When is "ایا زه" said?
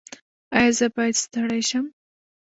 0.57-0.85